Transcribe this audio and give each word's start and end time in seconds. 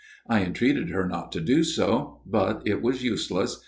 I 0.27 0.43
entreated 0.43 0.89
her 0.89 1.07
not 1.07 1.31
to 1.33 1.39
do 1.39 1.63
so; 1.63 2.21
but 2.25 2.63
it 2.65 2.81
was 2.81 3.03
useless. 3.03 3.59